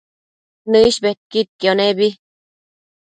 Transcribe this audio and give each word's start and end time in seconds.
Nëish 0.71 0.97
bedquidquio 1.03 1.71
nebi 1.79 2.07